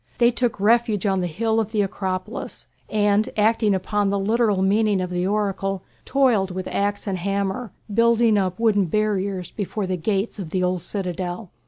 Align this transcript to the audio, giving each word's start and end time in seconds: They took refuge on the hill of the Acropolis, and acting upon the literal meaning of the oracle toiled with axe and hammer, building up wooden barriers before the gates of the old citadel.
They 0.17 0.31
took 0.31 0.59
refuge 0.59 1.05
on 1.05 1.19
the 1.19 1.27
hill 1.27 1.59
of 1.59 1.71
the 1.71 1.83
Acropolis, 1.83 2.67
and 2.89 3.29
acting 3.37 3.75
upon 3.75 4.09
the 4.09 4.17
literal 4.17 4.63
meaning 4.63 4.99
of 4.99 5.11
the 5.11 5.27
oracle 5.27 5.83
toiled 6.05 6.49
with 6.49 6.67
axe 6.69 7.05
and 7.05 7.19
hammer, 7.19 7.71
building 7.93 8.35
up 8.35 8.59
wooden 8.59 8.85
barriers 8.85 9.51
before 9.51 9.85
the 9.85 9.97
gates 9.97 10.39
of 10.39 10.49
the 10.49 10.63
old 10.63 10.81
citadel. 10.81 11.51